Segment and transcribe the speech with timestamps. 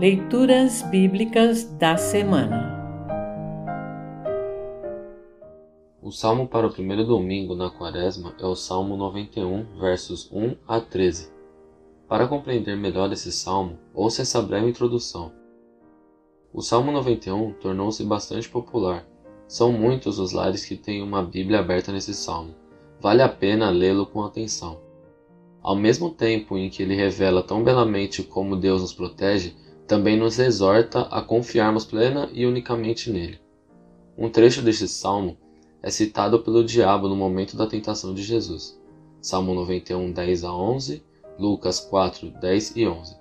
[0.00, 2.78] Leituras Bíblicas da Semana
[6.00, 10.78] O salmo para o primeiro domingo na quaresma é o Salmo 91, versos 1 a
[10.78, 11.32] 13.
[12.06, 15.32] Para compreender melhor esse salmo, ouça essa breve introdução.
[16.54, 19.04] O Salmo 91 tornou-se bastante popular.
[19.48, 22.54] São muitos os lares que têm uma Bíblia aberta nesse salmo.
[23.00, 24.78] Vale a pena lê-lo com atenção.
[25.60, 29.56] Ao mesmo tempo em que ele revela tão belamente como Deus nos protege,
[29.88, 33.40] também nos exorta a confiarmos plena e unicamente nele.
[34.18, 35.38] Um trecho deste salmo
[35.82, 38.78] é citado pelo diabo no momento da tentação de Jesus.
[39.22, 41.02] Salmo 91, 10 a 11,
[41.38, 43.16] Lucas 4, 10 e 11.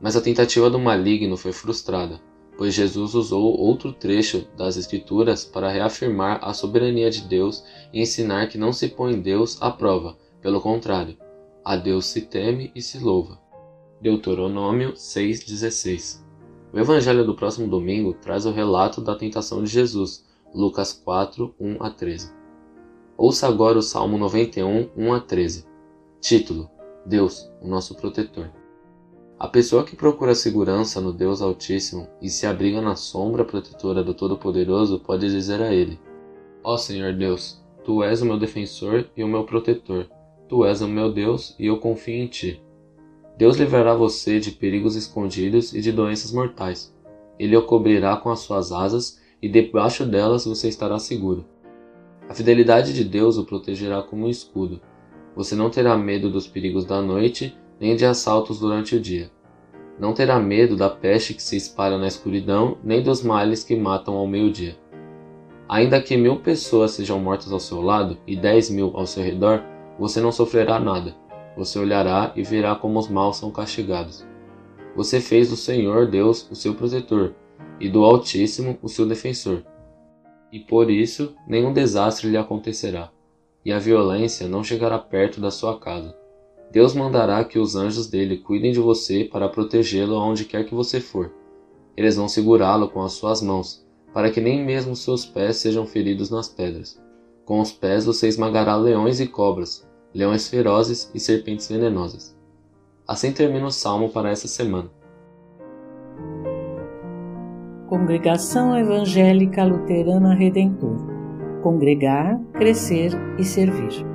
[0.00, 2.20] Mas a tentativa do maligno foi frustrada,
[2.58, 8.48] pois Jesus usou outro trecho das Escrituras para reafirmar a soberania de Deus e ensinar
[8.48, 11.16] que não se põe Deus à prova, pelo contrário,
[11.64, 13.38] a Deus se teme e se louva.
[14.02, 16.24] Deuteronômio 6,16
[16.72, 21.80] O evangelho do próximo domingo traz o relato da tentação de Jesus, Lucas 4, 1
[21.80, 22.32] a 13.
[23.16, 25.64] Ouça agora o Salmo 91, 1 a 13.
[26.20, 26.68] Título:
[27.06, 28.50] Deus, o nosso protetor.
[29.38, 34.14] A pessoa que procura segurança no Deus Altíssimo e se abriga na sombra protetora do
[34.14, 35.96] Todo-Poderoso pode dizer a Ele:
[36.64, 40.10] Ó Senhor Deus, Tu és o meu defensor e o meu protetor.
[40.48, 42.60] Tu és o meu Deus e eu confio em Ti.
[43.36, 46.94] Deus livrará você de perigos escondidos e de doenças mortais.
[47.38, 51.44] Ele o cobrirá com as suas asas e debaixo delas você estará seguro.
[52.28, 54.80] A fidelidade de Deus o protegerá como um escudo.
[55.34, 59.30] Você não terá medo dos perigos da noite, nem de assaltos durante o dia.
[59.98, 64.14] Não terá medo da peste que se espalha na escuridão, nem dos males que matam
[64.14, 64.76] ao meio-dia.
[65.68, 69.64] Ainda que mil pessoas sejam mortas ao seu lado e dez mil ao seu redor,
[69.98, 71.21] você não sofrerá nada
[71.56, 74.26] você olhará e verá como os maus são castigados.
[74.96, 77.34] Você fez do Senhor Deus o seu protetor
[77.80, 79.64] e do Altíssimo o seu defensor.
[80.52, 83.10] E por isso nenhum desastre lhe acontecerá,
[83.64, 86.14] e a violência não chegará perto da sua casa.
[86.70, 91.00] Deus mandará que os anjos dele cuidem de você para protegê-lo aonde quer que você
[91.00, 91.30] for.
[91.96, 96.30] Eles vão segurá-lo com as suas mãos, para que nem mesmo seus pés sejam feridos
[96.30, 97.00] nas pedras.
[97.44, 102.36] Com os pés você esmagará leões e cobras, leões ferozes e serpentes venenosas.
[103.06, 104.90] Assim termina o salmo para essa semana.
[107.88, 111.12] Congregação Evangélica Luterana Redentor
[111.62, 114.11] Congregar, Crescer e Servir.